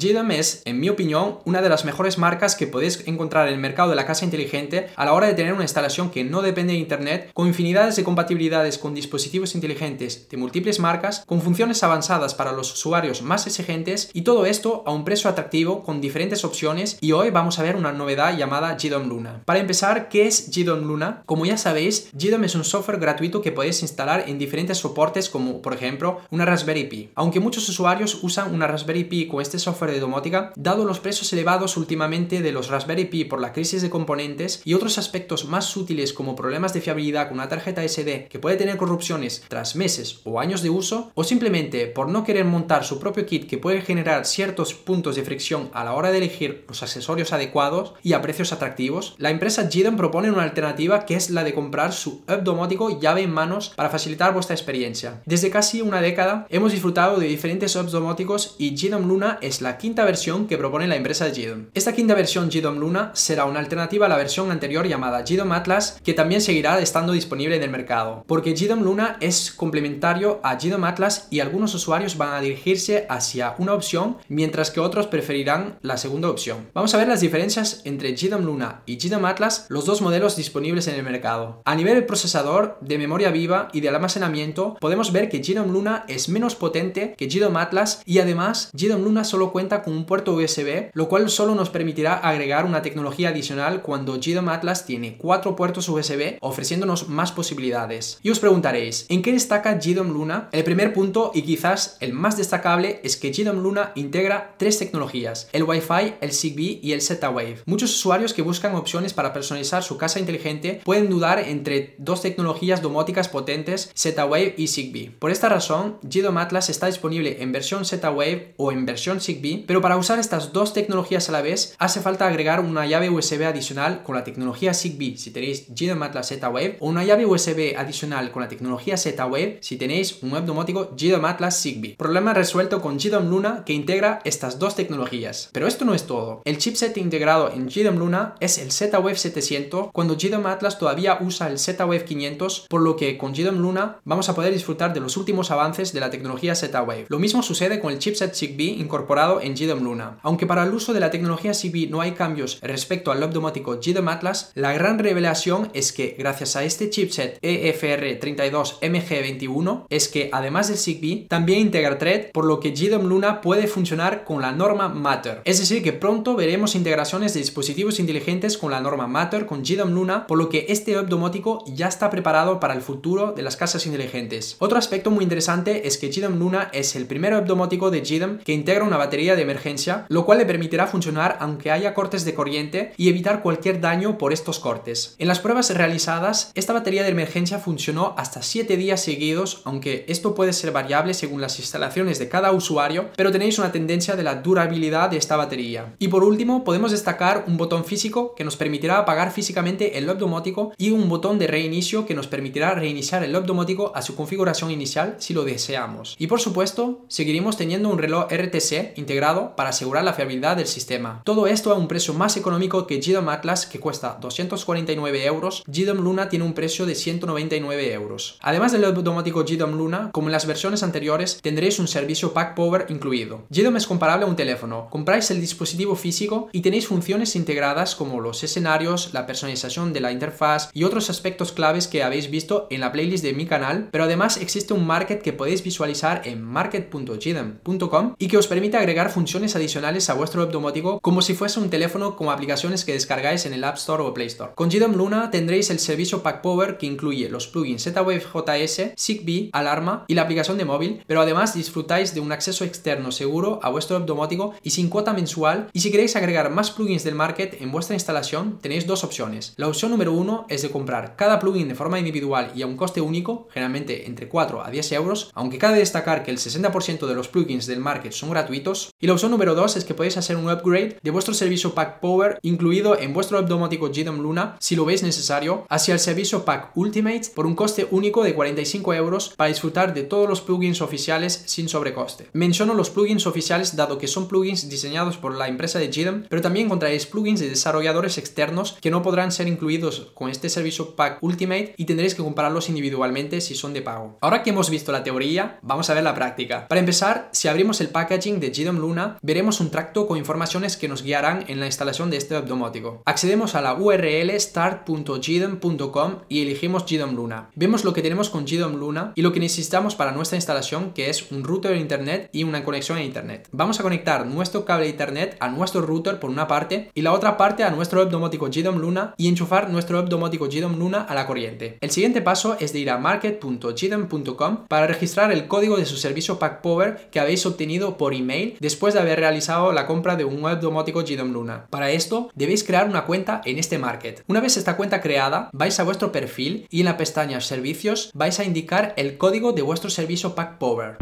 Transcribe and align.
GDOM 0.00 0.30
es, 0.30 0.62
en 0.64 0.80
mi 0.80 0.88
opinión, 0.88 1.40
una 1.44 1.60
de 1.60 1.68
las 1.68 1.84
mejores 1.84 2.16
marcas 2.16 2.56
que 2.56 2.66
podéis 2.66 3.06
encontrar 3.06 3.46
en 3.46 3.54
el 3.54 3.60
mercado 3.60 3.90
de 3.90 3.96
la 3.96 4.06
casa 4.06 4.24
inteligente 4.24 4.88
a 4.96 5.04
la 5.04 5.12
hora 5.12 5.26
de 5.26 5.34
tener 5.34 5.52
una 5.52 5.64
instalación 5.64 6.10
que 6.10 6.24
no 6.24 6.40
depende 6.40 6.72
de 6.72 6.78
Internet, 6.78 7.30
con 7.34 7.46
infinidades 7.46 7.96
de 7.96 8.04
compatibilidades 8.04 8.78
con 8.78 8.94
dispositivos 8.94 9.54
inteligentes 9.54 10.26
de 10.30 10.36
múltiples 10.38 10.80
marcas, 10.80 11.22
con 11.26 11.42
funciones 11.42 11.82
avanzadas 11.82 12.34
para 12.34 12.52
los 12.52 12.72
usuarios 12.72 13.20
más 13.20 13.46
exigentes 13.46 14.08
y 14.14 14.22
todo 14.22 14.46
esto 14.46 14.82
a 14.86 14.90
un 14.90 15.04
precio 15.04 15.28
atractivo 15.28 15.82
con 15.82 16.00
diferentes 16.00 16.46
opciones 16.46 16.96
y 17.02 17.12
hoy 17.12 17.28
vamos 17.28 17.58
a 17.58 17.62
ver 17.62 17.76
una 17.76 17.92
novedad 17.92 18.34
llamada 18.38 18.78
GDOM 18.82 19.06
Luna. 19.06 19.42
Para 19.44 19.58
empezar, 19.58 20.08
¿qué 20.08 20.26
es 20.26 20.50
GDOM 20.50 20.80
Luna? 20.80 21.22
Como 21.26 21.44
ya 21.44 21.58
sabéis, 21.58 22.08
GDOM 22.14 22.44
es 22.44 22.54
un 22.54 22.64
software 22.64 23.00
gratuito 23.00 23.42
que 23.42 23.52
podéis 23.52 23.82
instalar 23.82 24.24
en 24.28 24.38
diferentes 24.38 24.78
soportes 24.78 25.28
como 25.28 25.60
por 25.60 25.74
ejemplo 25.74 26.20
una 26.30 26.46
Raspberry 26.46 26.84
Pi. 26.84 27.10
Aunque 27.16 27.40
muchos 27.40 27.68
usuarios 27.68 28.18
usan 28.22 28.54
una 28.54 28.66
Raspberry 28.66 29.04
Pi 29.04 29.28
con 29.28 29.42
este 29.42 29.58
software 29.58 29.89
de 29.90 30.00
domótica, 30.00 30.52
dado 30.56 30.84
los 30.84 31.00
precios 31.00 31.32
elevados 31.32 31.76
últimamente 31.76 32.42
de 32.42 32.52
los 32.52 32.68
Raspberry 32.68 33.06
Pi 33.06 33.24
por 33.24 33.40
la 33.40 33.52
crisis 33.52 33.82
de 33.82 33.90
componentes 33.90 34.62
y 34.64 34.74
otros 34.74 34.98
aspectos 34.98 35.44
más 35.44 35.76
útiles 35.76 36.12
como 36.12 36.36
problemas 36.36 36.72
de 36.72 36.80
fiabilidad 36.80 37.28
con 37.28 37.38
una 37.38 37.48
tarjeta 37.48 37.86
SD 37.86 38.28
que 38.28 38.38
puede 38.38 38.56
tener 38.56 38.76
corrupciones 38.76 39.44
tras 39.48 39.76
meses 39.76 40.20
o 40.24 40.40
años 40.40 40.62
de 40.62 40.70
uso, 40.70 41.10
o 41.14 41.24
simplemente 41.24 41.86
por 41.86 42.08
no 42.08 42.24
querer 42.24 42.44
montar 42.44 42.84
su 42.84 42.98
propio 42.98 43.26
kit 43.26 43.48
que 43.48 43.58
puede 43.58 43.82
generar 43.82 44.26
ciertos 44.26 44.74
puntos 44.74 45.16
de 45.16 45.22
fricción 45.22 45.70
a 45.72 45.84
la 45.84 45.94
hora 45.94 46.10
de 46.10 46.18
elegir 46.18 46.64
los 46.68 46.82
accesorios 46.82 47.32
adecuados 47.32 47.94
y 48.02 48.12
a 48.12 48.22
precios 48.22 48.52
atractivos, 48.52 49.14
la 49.18 49.30
empresa 49.30 49.68
GDOM 49.72 49.96
propone 49.96 50.30
una 50.30 50.42
alternativa 50.42 51.04
que 51.06 51.14
es 51.14 51.30
la 51.30 51.44
de 51.44 51.54
comprar 51.54 51.92
su 51.92 52.22
hub 52.28 52.42
domótico 52.42 53.00
llave 53.00 53.22
en 53.22 53.32
manos 53.32 53.72
para 53.76 53.90
facilitar 53.90 54.32
vuestra 54.32 54.54
experiencia. 54.54 55.22
Desde 55.26 55.50
casi 55.50 55.82
una 55.82 56.00
década 56.00 56.46
hemos 56.50 56.72
disfrutado 56.72 57.18
de 57.18 57.26
diferentes 57.26 57.74
hubs 57.76 57.92
domóticos 57.92 58.56
y 58.58 58.74
GDOM 58.76 59.06
Luna 59.06 59.38
es 59.40 59.60
la 59.60 59.70
quinta 59.80 60.04
versión 60.04 60.46
que 60.46 60.58
propone 60.58 60.86
la 60.86 60.96
empresa 60.96 61.30
GDOM. 61.30 61.68
Esta 61.72 61.94
quinta 61.94 62.14
versión 62.14 62.50
GDOM 62.50 62.78
Luna 62.78 63.12
será 63.14 63.46
una 63.46 63.60
alternativa 63.60 64.04
a 64.04 64.08
la 64.10 64.18
versión 64.18 64.50
anterior 64.50 64.86
llamada 64.86 65.22
GDOM 65.22 65.52
Atlas 65.52 65.98
que 66.04 66.12
también 66.12 66.42
seguirá 66.42 66.78
estando 66.80 67.14
disponible 67.14 67.56
en 67.56 67.62
el 67.62 67.70
mercado, 67.70 68.22
porque 68.26 68.52
GDOM 68.52 68.82
Luna 68.82 69.16
es 69.20 69.50
complementario 69.50 70.38
a 70.42 70.56
GDOM 70.56 70.84
Atlas 70.84 71.28
y 71.30 71.40
algunos 71.40 71.74
usuarios 71.74 72.18
van 72.18 72.34
a 72.34 72.42
dirigirse 72.42 73.06
hacia 73.08 73.54
una 73.56 73.72
opción 73.72 74.18
mientras 74.28 74.70
que 74.70 74.80
otros 74.80 75.06
preferirán 75.06 75.78
la 75.80 75.96
segunda 75.96 76.28
opción. 76.28 76.68
Vamos 76.74 76.92
a 76.92 76.98
ver 76.98 77.08
las 77.08 77.22
diferencias 77.22 77.80
entre 77.86 78.12
GDOM 78.12 78.44
Luna 78.44 78.82
y 78.84 78.98
GDOM 78.98 79.24
Atlas, 79.24 79.64
los 79.70 79.86
dos 79.86 80.02
modelos 80.02 80.36
disponibles 80.36 80.88
en 80.88 80.96
el 80.96 81.04
mercado. 81.04 81.62
A 81.64 81.74
nivel 81.74 81.94
del 81.94 82.04
procesador, 82.04 82.76
de 82.82 82.98
memoria 82.98 83.30
viva 83.30 83.70
y 83.72 83.80
del 83.80 83.94
almacenamiento, 83.94 84.76
podemos 84.78 85.10
ver 85.10 85.30
que 85.30 85.38
GDOM 85.38 85.72
Luna 85.72 86.04
es 86.06 86.28
menos 86.28 86.54
potente 86.54 87.14
que 87.16 87.28
GDOM 87.28 87.56
Atlas 87.56 88.02
y 88.04 88.18
además 88.18 88.70
GDOM 88.74 89.04
Luna 89.04 89.24
solo 89.24 89.52
cuenta 89.52 89.69
con 89.70 89.94
un 89.94 90.04
puerto 90.04 90.34
USB, 90.34 90.90
lo 90.92 91.08
cual 91.08 91.30
solo 91.30 91.54
nos 91.54 91.70
permitirá 91.70 92.14
agregar 92.14 92.64
una 92.64 92.82
tecnología 92.82 93.30
adicional 93.30 93.82
cuando 93.82 94.18
GDOM 94.18 94.48
Atlas 94.48 94.84
tiene 94.84 95.16
cuatro 95.16 95.56
puertos 95.56 95.88
USB 95.88 96.36
ofreciéndonos 96.40 97.08
más 97.08 97.32
posibilidades. 97.32 98.18
Y 98.22 98.30
os 98.30 98.40
preguntaréis, 98.40 99.06
¿en 99.08 99.22
qué 99.22 99.32
destaca 99.32 99.74
GDOM 99.74 100.12
Luna? 100.12 100.48
El 100.52 100.64
primer 100.64 100.92
punto 100.92 101.30
y 101.34 101.42
quizás 101.42 101.96
el 102.00 102.12
más 102.12 102.36
destacable 102.36 103.00
es 103.04 103.16
que 103.16 103.30
GDOM 103.30 103.62
Luna 103.62 103.92
integra 103.94 104.54
tres 104.58 104.78
tecnologías, 104.78 105.48
el 105.52 105.62
Wi-Fi, 105.62 106.14
el 106.20 106.32
Zigbee 106.32 106.80
y 106.82 106.92
el 106.92 107.00
Z-Wave. 107.02 107.62
Muchos 107.66 107.90
usuarios 107.90 108.34
que 108.34 108.42
buscan 108.42 108.74
opciones 108.74 109.14
para 109.14 109.32
personalizar 109.32 109.82
su 109.82 109.96
casa 109.96 110.18
inteligente 110.18 110.80
pueden 110.84 111.08
dudar 111.08 111.38
entre 111.38 111.94
dos 111.98 112.22
tecnologías 112.22 112.82
domóticas 112.82 113.28
potentes, 113.28 113.90
Z-Wave 113.94 114.54
y 114.56 114.68
Zigbee. 114.68 115.10
Por 115.18 115.30
esta 115.30 115.48
razón, 115.48 115.98
GDOM 116.02 116.38
Atlas 116.38 116.70
está 116.70 116.86
disponible 116.86 117.42
en 117.42 117.52
versión 117.52 117.84
Z-Wave 117.84 118.54
o 118.56 118.72
en 118.72 118.86
versión 118.86 119.20
Zigbee, 119.20 119.59
pero 119.66 119.80
para 119.80 119.96
usar 119.96 120.18
estas 120.18 120.52
dos 120.52 120.72
tecnologías 120.72 121.28
a 121.28 121.32
la 121.32 121.42
vez 121.42 121.74
hace 121.78 122.00
falta 122.00 122.26
agregar 122.26 122.60
una 122.60 122.86
llave 122.86 123.10
USB 123.10 123.44
adicional 123.44 124.02
con 124.02 124.14
la 124.14 124.24
tecnología 124.24 124.74
Zigbee 124.74 125.16
si 125.16 125.30
tenéis 125.30 125.66
GDOM 125.68 126.02
Atlas 126.02 126.28
Z-Wave 126.28 126.76
o 126.80 126.88
una 126.88 127.04
llave 127.04 127.26
USB 127.26 127.76
adicional 127.76 128.30
con 128.30 128.42
la 128.42 128.48
tecnología 128.48 128.96
Z-Wave 128.96 129.58
si 129.60 129.76
tenéis 129.76 130.22
un 130.22 130.32
web 130.32 130.44
domótico 130.44 130.90
GDOM 130.96 131.24
Atlas 131.24 131.60
Zigbee. 131.60 131.96
Problema 131.96 132.34
resuelto 132.34 132.80
con 132.80 132.98
GDOM 132.98 133.28
Luna 133.28 133.62
que 133.64 133.72
integra 133.72 134.20
estas 134.24 134.58
dos 134.58 134.74
tecnologías. 134.74 135.50
Pero 135.52 135.66
esto 135.66 135.84
no 135.84 135.94
es 135.94 136.06
todo. 136.06 136.42
El 136.44 136.58
chipset 136.58 136.96
integrado 136.96 137.50
en 137.52 137.68
GDOM 137.68 137.98
Luna 137.98 138.34
es 138.40 138.58
el 138.58 138.72
Z-Wave 138.72 139.16
700 139.16 139.90
cuando 139.92 140.16
GDOM 140.16 140.46
Atlas 140.46 140.78
todavía 140.78 141.18
usa 141.20 141.48
el 141.48 141.58
Z-Wave 141.58 142.04
500, 142.04 142.66
por 142.68 142.80
lo 142.82 142.96
que 142.96 143.18
con 143.18 143.32
GDOM 143.32 143.58
Luna 143.58 144.00
vamos 144.04 144.28
a 144.28 144.34
poder 144.34 144.52
disfrutar 144.52 144.92
de 144.94 145.00
los 145.00 145.16
últimos 145.16 145.50
avances 145.50 145.92
de 145.92 146.00
la 146.00 146.10
tecnología 146.10 146.54
Z-Wave. 146.54 147.06
Lo 147.08 147.18
mismo 147.18 147.42
sucede 147.42 147.80
con 147.80 147.92
el 147.92 147.98
chipset 147.98 148.34
Zigbee 148.34 148.80
incorporado 148.80 149.40
en 149.40 149.49
GDOM 149.54 149.82
Luna. 149.82 150.18
Aunque 150.22 150.46
para 150.46 150.64
el 150.64 150.74
uso 150.74 150.92
de 150.92 151.00
la 151.00 151.10
tecnología 151.10 151.54
Zigbee 151.54 151.88
no 151.88 152.00
hay 152.00 152.12
cambios 152.12 152.58
respecto 152.62 153.12
al 153.12 153.20
domótico 153.32 153.78
GDOM 153.84 154.08
Atlas, 154.08 154.52
la 154.54 154.72
gran 154.72 154.98
revelación 154.98 155.70
es 155.74 155.92
que 155.92 156.16
gracias 156.18 156.56
a 156.56 156.64
este 156.64 156.90
chipset 156.90 157.38
E 157.42 157.74
EFR32MG21 157.74 159.86
es 159.88 160.08
que 160.08 160.30
además 160.32 160.68
del 160.68 160.78
Zigbee 160.78 161.26
también 161.28 161.60
integra 161.60 161.98
Thread, 161.98 162.30
por 162.32 162.44
lo 162.44 162.60
que 162.60 162.70
GDOM 162.70 163.06
Luna 163.06 163.40
puede 163.40 163.66
funcionar 163.66 164.24
con 164.24 164.42
la 164.42 164.52
norma 164.52 164.88
Matter. 164.88 165.42
Es 165.44 165.60
decir, 165.60 165.82
que 165.82 165.92
pronto 165.92 166.34
veremos 166.34 166.74
integraciones 166.74 167.34
de 167.34 167.40
dispositivos 167.40 168.00
inteligentes 168.00 168.58
con 168.58 168.70
la 168.70 168.80
norma 168.80 169.06
Matter 169.06 169.46
con 169.46 169.62
GDOM 169.62 169.90
Luna, 169.90 170.26
por 170.26 170.38
lo 170.38 170.48
que 170.48 170.66
este 170.68 170.98
hub 170.98 171.08
domótico 171.08 171.64
ya 171.66 171.88
está 171.88 172.10
preparado 172.10 172.60
para 172.60 172.74
el 172.74 172.82
futuro 172.82 173.32
de 173.32 173.42
las 173.42 173.56
casas 173.56 173.86
inteligentes. 173.86 174.56
Otro 174.58 174.78
aspecto 174.78 175.10
muy 175.10 175.24
interesante 175.24 175.86
es 175.86 175.98
que 175.98 176.08
GDOM 176.08 176.38
Luna 176.38 176.70
es 176.72 176.96
el 176.96 177.06
primer 177.06 177.34
hub 177.34 177.46
domótico 177.46 177.90
de 177.90 178.00
GDOM 178.00 178.38
que 178.38 178.52
integra 178.52 178.84
una 178.84 178.96
batería 178.96 179.29
de 179.36 179.42
emergencia, 179.42 180.06
lo 180.08 180.24
cual 180.24 180.38
le 180.38 180.46
permitirá 180.46 180.86
funcionar 180.86 181.36
aunque 181.40 181.70
haya 181.70 181.94
cortes 181.94 182.24
de 182.24 182.34
corriente 182.34 182.92
y 182.96 183.08
evitar 183.08 183.42
cualquier 183.42 183.80
daño 183.80 184.18
por 184.18 184.32
estos 184.32 184.58
cortes. 184.58 185.14
En 185.18 185.28
las 185.28 185.40
pruebas 185.40 185.74
realizadas, 185.74 186.50
esta 186.54 186.72
batería 186.72 187.02
de 187.02 187.10
emergencia 187.10 187.58
funcionó 187.58 188.14
hasta 188.16 188.42
7 188.42 188.76
días 188.76 189.02
seguidos, 189.02 189.62
aunque 189.64 190.04
esto 190.08 190.34
puede 190.34 190.52
ser 190.52 190.72
variable 190.72 191.14
según 191.14 191.40
las 191.40 191.58
instalaciones 191.58 192.18
de 192.18 192.28
cada 192.28 192.52
usuario, 192.52 193.10
pero 193.16 193.32
tenéis 193.32 193.58
una 193.58 193.72
tendencia 193.72 194.16
de 194.16 194.22
la 194.22 194.36
durabilidad 194.36 195.10
de 195.10 195.16
esta 195.16 195.36
batería. 195.36 195.94
Y 195.98 196.08
por 196.08 196.24
último, 196.24 196.64
podemos 196.64 196.90
destacar 196.90 197.44
un 197.46 197.56
botón 197.56 197.84
físico 197.84 198.34
que 198.34 198.44
nos 198.44 198.56
permitirá 198.56 198.98
apagar 198.98 199.32
físicamente 199.32 199.98
el 199.98 200.06
loop 200.06 200.18
domótico 200.18 200.72
y 200.76 200.90
un 200.90 201.08
botón 201.08 201.38
de 201.38 201.46
reinicio 201.46 202.06
que 202.06 202.14
nos 202.14 202.26
permitirá 202.26 202.74
reiniciar 202.74 203.22
el 203.22 203.32
loop 203.32 203.44
domótico 203.44 203.92
a 203.94 204.02
su 204.02 204.14
configuración 204.16 204.70
inicial 204.70 205.16
si 205.18 205.34
lo 205.34 205.44
deseamos. 205.44 206.16
Y 206.18 206.26
por 206.26 206.40
supuesto, 206.40 207.04
seguiremos 207.08 207.56
teniendo 207.56 207.88
un 207.88 207.98
reloj 207.98 208.26
RTC 208.32 208.96
integrado 208.96 209.19
para 209.20 209.68
asegurar 209.68 210.02
la 210.02 210.14
fiabilidad 210.14 210.56
del 210.56 210.66
sistema. 210.66 211.20
Todo 211.24 211.46
esto 211.46 211.72
a 211.72 211.74
un 211.74 211.88
precio 211.88 212.14
más 212.14 212.38
económico 212.38 212.86
que 212.86 213.00
GDOM 213.00 213.28
Atlas 213.28 213.66
que 213.66 213.78
cuesta 213.78 214.16
249 214.18 215.26
euros, 215.26 215.62
GDOM 215.66 215.98
Luna 215.98 216.30
tiene 216.30 216.46
un 216.46 216.54
precio 216.54 216.86
de 216.86 216.94
199 216.94 217.92
euros. 217.92 218.38
Además 218.40 218.72
del 218.72 218.80
domótico 219.04 219.44
GDOM 219.44 219.76
Luna, 219.76 220.08
como 220.12 220.28
en 220.28 220.32
las 220.32 220.46
versiones 220.46 220.82
anteriores, 220.82 221.38
tendréis 221.42 221.78
un 221.78 221.86
servicio 221.86 222.32
Pack 222.32 222.54
Power 222.54 222.86
incluido. 222.88 223.42
GDOM 223.50 223.76
es 223.76 223.86
comparable 223.86 224.24
a 224.24 224.28
un 224.28 224.36
teléfono. 224.36 224.88
Compráis 224.88 225.30
el 225.30 225.40
dispositivo 225.40 225.96
físico 225.96 226.48
y 226.50 226.62
tenéis 226.62 226.86
funciones 226.86 227.36
integradas 227.36 227.94
como 227.94 228.20
los 228.20 228.42
escenarios, 228.42 229.12
la 229.12 229.26
personalización 229.26 229.92
de 229.92 230.00
la 230.00 230.12
interfaz 230.12 230.70
y 230.72 230.84
otros 230.84 231.10
aspectos 231.10 231.52
claves 231.52 231.88
que 231.88 232.02
habéis 232.02 232.30
visto 232.30 232.68
en 232.70 232.80
la 232.80 232.90
playlist 232.90 233.22
de 233.22 233.34
mi 233.34 233.44
canal, 233.44 233.90
pero 233.92 234.04
además 234.04 234.38
existe 234.38 234.72
un 234.72 234.86
market 234.86 235.20
que 235.20 235.34
podéis 235.34 235.62
visualizar 235.62 236.22
en 236.24 236.42
market.gdom.com 236.42 238.14
y 238.18 238.28
que 238.28 238.38
os 238.38 238.46
permite 238.46 238.78
agregar 238.78 239.09
funciones 239.10 239.56
adicionales 239.56 240.08
a 240.10 240.14
vuestro 240.14 240.42
web 240.42 240.52
domótico 240.52 241.00
como 241.00 241.22
si 241.22 241.34
fuese 241.34 241.60
un 241.60 241.70
teléfono 241.70 242.16
con 242.16 242.28
aplicaciones 242.28 242.84
que 242.84 242.92
descargáis 242.92 243.46
en 243.46 243.52
el 243.52 243.64
App 243.64 243.76
Store 243.76 244.02
o 244.02 244.14
Play 244.14 244.28
Store. 244.28 244.52
Con 244.54 244.68
GDOM 244.68 244.94
Luna 244.94 245.30
tendréis 245.30 245.70
el 245.70 245.78
servicio 245.78 246.22
Pack 246.22 246.40
Power 246.40 246.78
que 246.78 246.86
incluye 246.86 247.28
los 247.28 247.46
plugins 247.46 247.82
Z-Wave 247.82 248.20
JS, 248.20 248.92
Zigbee, 248.98 249.50
Alarma 249.52 250.04
y 250.08 250.14
la 250.14 250.22
aplicación 250.22 250.58
de 250.58 250.64
móvil, 250.64 251.02
pero 251.06 251.20
además 251.20 251.54
disfrutáis 251.54 252.14
de 252.14 252.20
un 252.20 252.32
acceso 252.32 252.64
externo 252.64 253.12
seguro 253.12 253.60
a 253.62 253.70
vuestro 253.70 253.98
web 253.98 254.06
domótico 254.06 254.54
y 254.62 254.70
sin 254.70 254.88
cuota 254.88 255.12
mensual. 255.12 255.68
Y 255.72 255.80
si 255.80 255.90
queréis 255.90 256.16
agregar 256.16 256.50
más 256.50 256.70
plugins 256.70 257.04
del 257.04 257.14
market 257.14 257.60
en 257.60 257.72
vuestra 257.72 257.94
instalación, 257.94 258.58
tenéis 258.60 258.86
dos 258.86 259.04
opciones. 259.04 259.54
La 259.56 259.68
opción 259.68 259.90
número 259.90 260.12
uno 260.12 260.46
es 260.48 260.62
de 260.62 260.70
comprar 260.70 261.16
cada 261.16 261.38
plugin 261.38 261.68
de 261.68 261.74
forma 261.74 261.98
individual 261.98 262.52
y 262.54 262.62
a 262.62 262.66
un 262.66 262.76
coste 262.76 263.00
único, 263.00 263.48
generalmente 263.52 264.06
entre 264.06 264.28
4 264.28 264.64
a 264.64 264.70
10 264.70 264.92
euros, 264.92 265.30
aunque 265.34 265.58
cabe 265.58 265.78
destacar 265.78 266.22
que 266.22 266.30
el 266.30 266.38
60% 266.38 267.06
de 267.06 267.14
los 267.14 267.28
plugins 267.28 267.66
del 267.66 267.80
market 267.80 268.12
son 268.12 268.30
gratuitos. 268.30 268.90
Y 269.02 269.06
la 269.06 269.14
opción 269.14 269.30
número 269.30 269.54
2 269.54 269.78
es 269.78 269.84
que 269.86 269.94
podéis 269.94 270.18
hacer 270.18 270.36
un 270.36 270.50
upgrade 270.50 270.98
de 271.02 271.10
vuestro 271.10 271.32
servicio 271.32 271.72
Pack 271.72 272.00
Power 272.00 272.38
incluido 272.42 273.00
en 273.00 273.14
vuestro 273.14 273.40
domótico 273.40 273.88
GDOM 273.88 274.20
Luna, 274.20 274.56
si 274.60 274.76
lo 274.76 274.84
veis 274.84 275.02
necesario, 275.02 275.64
hacia 275.70 275.94
el 275.94 276.00
servicio 276.00 276.44
Pack 276.44 276.72
Ultimate 276.76 277.22
por 277.34 277.46
un 277.46 277.54
coste 277.54 277.88
único 277.90 278.22
de 278.22 278.34
45 278.34 278.92
euros 278.92 279.32
para 279.38 279.48
disfrutar 279.48 279.94
de 279.94 280.02
todos 280.02 280.28
los 280.28 280.42
plugins 280.42 280.82
oficiales 280.82 281.44
sin 281.46 281.70
sobrecoste. 281.70 282.28
Menciono 282.34 282.74
los 282.74 282.90
plugins 282.90 283.26
oficiales 283.26 283.74
dado 283.74 283.96
que 283.96 284.06
son 284.06 284.28
plugins 284.28 284.68
diseñados 284.68 285.16
por 285.16 285.34
la 285.34 285.48
empresa 285.48 285.78
de 285.78 285.88
GDOM, 285.88 286.24
pero 286.28 286.42
también 286.42 286.66
encontraréis 286.66 287.06
plugins 287.06 287.40
de 287.40 287.48
desarrolladores 287.48 288.18
externos 288.18 288.76
que 288.82 288.90
no 288.90 289.00
podrán 289.00 289.32
ser 289.32 289.48
incluidos 289.48 290.10
con 290.12 290.28
este 290.28 290.50
servicio 290.50 290.94
Pack 290.94 291.22
Ultimate 291.22 291.72
y 291.78 291.86
tendréis 291.86 292.14
que 292.14 292.22
compararlos 292.22 292.68
individualmente 292.68 293.40
si 293.40 293.54
son 293.54 293.72
de 293.72 293.80
pago. 293.80 294.18
Ahora 294.20 294.42
que 294.42 294.50
hemos 294.50 294.68
visto 294.68 294.92
la 294.92 295.04
teoría, 295.04 295.58
vamos 295.62 295.88
a 295.88 295.94
ver 295.94 296.04
la 296.04 296.14
práctica. 296.14 296.68
Para 296.68 296.80
empezar, 296.80 297.30
si 297.32 297.48
abrimos 297.48 297.80
el 297.80 297.88
packaging 297.88 298.40
de 298.40 298.50
GDOM 298.50 298.76
Luna, 298.76 298.89
Luna, 298.90 299.18
veremos 299.22 299.60
un 299.60 299.70
tracto 299.70 300.08
con 300.08 300.18
informaciones 300.18 300.76
que 300.76 300.88
nos 300.88 301.04
guiarán 301.04 301.44
en 301.46 301.60
la 301.60 301.66
instalación 301.66 302.10
de 302.10 302.16
este 302.16 302.34
domótico. 302.42 303.02
Accedemos 303.06 303.54
a 303.54 303.60
la 303.60 303.74
URL 303.74 304.32
start.gdom.com 304.40 306.16
y 306.28 306.42
elegimos 306.42 306.84
GDOM 306.90 307.14
Luna. 307.14 307.50
Vemos 307.54 307.84
lo 307.84 307.92
que 307.92 308.02
tenemos 308.02 308.30
con 308.30 308.46
GDOM 308.46 308.74
Luna 308.74 309.12
y 309.14 309.22
lo 309.22 309.32
que 309.32 309.38
necesitamos 309.38 309.94
para 309.94 310.10
nuestra 310.10 310.36
instalación, 310.36 310.92
que 310.92 311.08
es 311.08 311.30
un 311.30 311.44
router 311.44 311.70
de 311.70 311.78
internet 311.78 312.30
y 312.32 312.42
una 312.42 312.64
conexión 312.64 312.98
a 312.98 313.04
internet. 313.04 313.48
Vamos 313.52 313.78
a 313.78 313.84
conectar 313.84 314.26
nuestro 314.26 314.64
cable 314.64 314.86
de 314.86 314.90
internet 314.90 315.36
a 315.38 315.48
nuestro 315.48 315.82
router 315.82 316.18
por 316.18 316.30
una 316.30 316.48
parte 316.48 316.90
y 316.92 317.02
la 317.02 317.12
otra 317.12 317.36
parte 317.36 317.62
a 317.62 317.70
nuestro 317.70 318.00
web 318.00 318.10
domótico 318.10 318.48
GDOM 318.50 318.78
Luna 318.78 319.14
y 319.16 319.28
enchufar 319.28 319.70
nuestro 319.70 320.00
web 320.00 320.08
domótico 320.08 320.48
GDOM 320.48 320.80
Luna 320.80 321.02
a 321.02 321.14
la 321.14 321.28
corriente. 321.28 321.78
El 321.80 321.92
siguiente 321.92 322.22
paso 322.22 322.56
es 322.58 322.72
de 322.72 322.80
ir 322.80 322.90
a 322.90 322.98
market.gdom.com 322.98 324.66
para 324.66 324.88
registrar 324.88 325.30
el 325.30 325.46
código 325.46 325.76
de 325.76 325.86
su 325.86 325.96
servicio 325.96 326.40
Pack 326.40 326.60
Power 326.60 327.08
que 327.12 327.20
habéis 327.20 327.46
obtenido 327.46 327.96
por 327.96 328.14
email 328.14 328.56
después 328.58 328.79
de 328.88 329.00
haber 329.00 329.20
realizado 329.20 329.72
la 329.72 329.86
compra 329.86 330.16
de 330.16 330.24
un 330.24 330.42
web 330.42 330.58
domótico 330.58 331.02
GDOM 331.02 331.32
Luna. 331.32 331.66
Para 331.70 331.90
esto 331.90 332.30
debéis 332.34 332.64
crear 332.64 332.88
una 332.88 333.04
cuenta 333.04 333.42
en 333.44 333.58
este 333.58 333.78
market. 333.78 334.24
Una 334.26 334.40
vez 334.40 334.56
esta 334.56 334.76
cuenta 334.76 335.00
creada, 335.00 335.50
vais 335.52 335.78
a 335.78 335.84
vuestro 335.84 336.10
perfil 336.10 336.66
y 336.70 336.80
en 336.80 336.86
la 336.86 336.96
pestaña 336.96 337.40
Servicios 337.40 338.10
vais 338.14 338.40
a 338.40 338.44
indicar 338.44 338.94
el 338.96 339.18
código 339.18 339.52
de 339.52 339.62
vuestro 339.62 339.90
servicio 339.90 340.34
Pack 340.34 340.58
Power. 340.58 340.96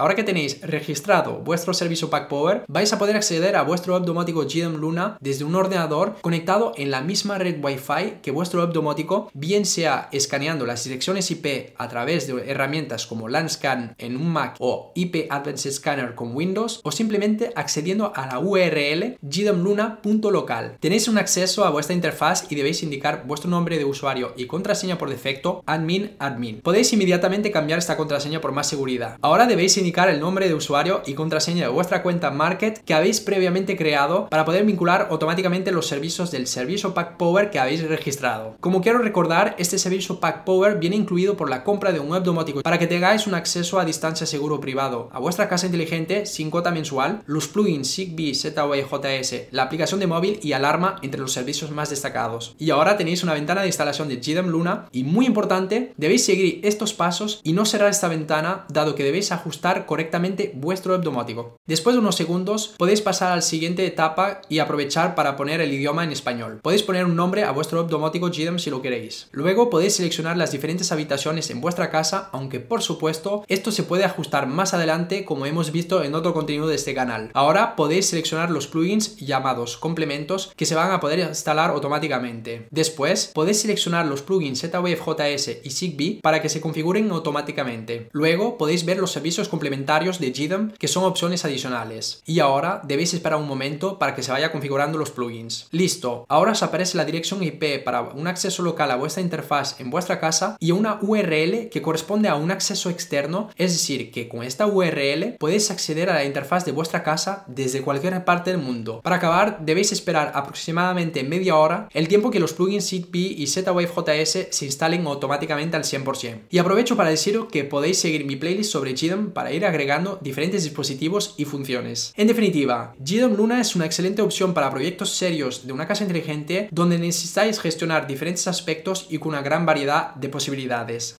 Ahora 0.00 0.14
que 0.14 0.24
tenéis 0.24 0.62
registrado 0.62 1.40
vuestro 1.40 1.74
servicio 1.74 2.08
Pack 2.08 2.28
Power, 2.28 2.64
vais 2.68 2.90
a 2.90 2.98
poder 2.98 3.16
acceder 3.16 3.54
a 3.54 3.64
vuestro 3.64 3.92
web 3.92 4.06
domótico 4.06 4.46
GDOM 4.46 4.76
Luna 4.76 5.18
desde 5.20 5.44
un 5.44 5.54
ordenador 5.54 6.16
conectado 6.22 6.72
en 6.78 6.90
la 6.90 7.02
misma 7.02 7.36
red 7.36 7.62
Wi-Fi 7.62 8.20
que 8.22 8.30
vuestro 8.30 8.62
web 8.62 8.72
domótico, 8.72 9.30
bien 9.34 9.66
sea 9.66 10.08
escaneando 10.10 10.64
las 10.64 10.84
direcciones 10.84 11.30
IP 11.30 11.74
a 11.76 11.88
través 11.88 12.26
de 12.26 12.50
herramientas 12.50 13.06
como 13.06 13.28
LANScan 13.28 13.94
en 13.98 14.16
un 14.16 14.32
Mac 14.32 14.56
o 14.58 14.90
IP 14.94 15.26
Advanced 15.28 15.70
Scanner 15.70 16.14
con 16.14 16.34
Windows, 16.34 16.80
o 16.82 16.92
simplemente 16.92 17.52
accediendo 17.54 18.14
a 18.16 18.26
la 18.26 18.38
URL 18.38 19.18
gdomluna.local. 19.20 20.78
Tenéis 20.80 21.08
un 21.08 21.18
acceso 21.18 21.66
a 21.66 21.70
vuestra 21.70 21.94
interfaz 21.94 22.50
y 22.50 22.54
debéis 22.54 22.82
indicar 22.82 23.26
vuestro 23.26 23.50
nombre 23.50 23.76
de 23.76 23.84
usuario 23.84 24.32
y 24.34 24.46
contraseña 24.46 24.96
por 24.96 25.10
defecto, 25.10 25.62
admin 25.66 26.16
admin. 26.18 26.62
Podéis 26.62 26.90
inmediatamente 26.94 27.50
cambiar 27.50 27.78
esta 27.78 27.98
contraseña 27.98 28.40
por 28.40 28.52
más 28.52 28.66
seguridad. 28.66 29.18
Ahora 29.20 29.44
debéis 29.44 29.76
indicar 29.76 29.89
el 29.90 30.20
nombre 30.20 30.48
de 30.48 30.54
usuario 30.54 31.02
y 31.06 31.14
contraseña 31.14 31.64
de 31.64 31.72
vuestra 31.72 32.02
cuenta 32.02 32.30
Market 32.30 32.78
que 32.84 32.94
habéis 32.94 33.20
previamente 33.20 33.76
creado 33.76 34.28
para 34.28 34.44
poder 34.44 34.64
vincular 34.64 35.08
automáticamente 35.10 35.72
los 35.72 35.86
servicios 35.86 36.30
del 36.30 36.46
servicio 36.46 36.94
Pack 36.94 37.16
Power 37.16 37.50
que 37.50 37.58
habéis 37.58 37.86
registrado. 37.86 38.56
Como 38.60 38.80
quiero 38.80 38.98
recordar, 38.98 39.54
este 39.58 39.78
servicio 39.78 40.20
Pack 40.20 40.44
Power 40.44 40.78
viene 40.78 40.96
incluido 40.96 41.36
por 41.36 41.50
la 41.50 41.64
compra 41.64 41.92
de 41.92 42.00
un 42.00 42.08
web 42.08 42.22
domótico 42.22 42.62
para 42.62 42.78
que 42.78 42.86
tengáis 42.86 43.26
un 43.26 43.34
acceso 43.34 43.78
a 43.78 43.84
distancia 43.84 44.26
seguro 44.26 44.60
privado 44.60 45.08
a 45.12 45.18
vuestra 45.18 45.48
casa 45.48 45.66
inteligente 45.66 46.26
sin 46.26 46.50
cuota 46.50 46.70
mensual, 46.70 47.22
los 47.26 47.48
plugins 47.48 47.94
Zigbee, 47.94 48.34
Z-Wave, 48.34 48.86
JS, 48.90 49.48
la 49.50 49.64
aplicación 49.64 50.00
de 50.00 50.06
móvil 50.06 50.38
y 50.42 50.52
alarma 50.52 50.96
entre 51.02 51.20
los 51.20 51.32
servicios 51.32 51.70
más 51.70 51.90
destacados. 51.90 52.54
Y 52.58 52.70
ahora 52.70 52.96
tenéis 52.96 53.22
una 53.22 53.34
ventana 53.34 53.62
de 53.62 53.66
instalación 53.68 54.08
de 54.08 54.16
GDM 54.16 54.48
Luna 54.48 54.86
y 54.92 55.04
muy 55.04 55.26
importante, 55.26 55.92
debéis 55.96 56.24
seguir 56.24 56.60
estos 56.64 56.94
pasos 56.94 57.40
y 57.42 57.52
no 57.52 57.64
cerrar 57.64 57.90
esta 57.90 58.08
ventana 58.08 58.64
dado 58.68 58.94
que 58.94 59.04
debéis 59.04 59.32
ajustar 59.32 59.79
correctamente 59.86 60.52
vuestro 60.54 60.94
web. 60.98 61.56
Después 61.66 61.94
de 61.94 62.00
unos 62.00 62.16
segundos 62.16 62.74
podéis 62.76 63.00
pasar 63.00 63.32
a 63.32 63.36
la 63.36 63.42
siguiente 63.42 63.86
etapa 63.86 64.42
y 64.48 64.58
aprovechar 64.58 65.14
para 65.14 65.36
poner 65.36 65.60
el 65.60 65.72
idioma 65.72 66.04
en 66.04 66.12
español. 66.12 66.60
Podéis 66.62 66.82
poner 66.82 67.04
un 67.04 67.16
nombre 67.16 67.44
a 67.44 67.52
vuestro 67.52 67.80
web 67.80 67.90
domótico 67.90 68.30
si 68.58 68.70
lo 68.70 68.82
queréis. 68.82 69.28
Luego 69.32 69.70
podéis 69.70 69.96
seleccionar 69.96 70.36
las 70.36 70.52
diferentes 70.52 70.92
habitaciones 70.92 71.50
en 71.50 71.60
vuestra 71.60 71.90
casa, 71.90 72.28
aunque 72.32 72.60
por 72.60 72.82
supuesto 72.82 73.44
esto 73.48 73.70
se 73.70 73.82
puede 73.82 74.04
ajustar 74.04 74.46
más 74.46 74.74
adelante 74.74 75.24
como 75.24 75.46
hemos 75.46 75.72
visto 75.72 76.02
en 76.02 76.14
otro 76.14 76.32
contenido 76.32 76.66
de 76.68 76.76
este 76.76 76.94
canal. 76.94 77.30
Ahora 77.34 77.76
podéis 77.76 78.08
seleccionar 78.08 78.50
los 78.50 78.66
plugins 78.66 79.16
llamados 79.16 79.76
complementos 79.76 80.52
que 80.56 80.66
se 80.66 80.74
van 80.74 80.92
a 80.92 81.00
poder 81.00 81.20
instalar 81.20 81.70
automáticamente. 81.70 82.66
Después 82.70 83.30
podéis 83.34 83.60
seleccionar 83.60 84.06
los 84.06 84.22
plugins 84.22 84.60
Z-Wave 84.60 84.96
JS 84.96 85.60
y 85.64 85.70
Zigbee 85.70 86.20
para 86.22 86.40
que 86.40 86.48
se 86.48 86.60
configuren 86.60 87.10
automáticamente. 87.10 88.08
Luego 88.12 88.56
podéis 88.58 88.84
ver 88.84 88.98
los 88.98 89.12
servicios 89.12 89.48
complementarios 89.48 89.59
de 89.60 90.32
GDOM 90.32 90.72
que 90.72 90.88
son 90.88 91.04
opciones 91.04 91.44
adicionales. 91.44 92.22
Y 92.26 92.40
ahora 92.40 92.80
debéis 92.84 93.14
esperar 93.14 93.38
un 93.38 93.46
momento 93.46 93.98
para 93.98 94.14
que 94.14 94.22
se 94.22 94.32
vaya 94.32 94.52
configurando 94.52 94.98
los 94.98 95.10
plugins. 95.10 95.68
Listo, 95.70 96.24
ahora 96.28 96.52
os 96.52 96.62
aparece 96.62 96.96
la 96.96 97.04
dirección 97.04 97.42
IP 97.42 97.84
para 97.84 98.02
un 98.02 98.26
acceso 98.26 98.62
local 98.62 98.90
a 98.90 98.96
vuestra 98.96 99.22
interfaz 99.22 99.80
en 99.80 99.90
vuestra 99.90 100.20
casa 100.20 100.56
y 100.58 100.72
una 100.72 100.98
URL 101.00 101.68
que 101.70 101.82
corresponde 101.82 102.28
a 102.28 102.36
un 102.36 102.50
acceso 102.50 102.90
externo, 102.90 103.50
es 103.56 103.72
decir, 103.72 104.10
que 104.10 104.28
con 104.28 104.42
esta 104.42 104.66
URL 104.66 105.36
podéis 105.38 105.70
acceder 105.70 106.10
a 106.10 106.14
la 106.14 106.24
interfaz 106.24 106.64
de 106.64 106.72
vuestra 106.72 107.02
casa 107.02 107.44
desde 107.46 107.82
cualquier 107.82 108.24
parte 108.24 108.50
del 108.50 108.60
mundo. 108.60 109.00
Para 109.02 109.16
acabar, 109.16 109.58
debéis 109.60 109.92
esperar 109.92 110.32
aproximadamente 110.34 111.22
media 111.22 111.56
hora 111.56 111.88
el 111.92 112.08
tiempo 112.08 112.30
que 112.30 112.40
los 112.40 112.52
plugins 112.52 112.88
ZigBee 112.88 113.34
y 113.38 113.46
Z-Wave 113.46 113.90
JS 113.94 114.48
se 114.50 114.64
instalen 114.64 115.06
automáticamente 115.06 115.76
al 115.76 115.84
100%. 115.84 116.42
Y 116.50 116.58
aprovecho 116.58 116.96
para 116.96 117.10
deciros 117.10 117.46
que 117.50 117.64
podéis 117.64 117.98
seguir 117.98 118.24
mi 118.24 118.36
playlist 118.36 118.72
sobre 118.72 118.94
GDOM 118.94 119.30
ir 119.52 119.64
agregando 119.64 120.18
diferentes 120.20 120.64
dispositivos 120.64 121.34
y 121.36 121.44
funciones. 121.44 122.12
En 122.16 122.28
definitiva, 122.28 122.94
GDOM 122.98 123.36
Luna 123.36 123.60
es 123.60 123.74
una 123.76 123.86
excelente 123.86 124.22
opción 124.22 124.54
para 124.54 124.70
proyectos 124.70 125.10
serios 125.10 125.66
de 125.66 125.72
una 125.72 125.86
casa 125.86 126.04
inteligente 126.04 126.68
donde 126.70 126.98
necesitáis 126.98 127.60
gestionar 127.60 128.06
diferentes 128.06 128.46
aspectos 128.48 129.06
y 129.10 129.18
con 129.18 129.30
una 129.30 129.42
gran 129.42 129.66
variedad 129.66 130.14
de 130.14 130.28
posibilidades. 130.28 131.08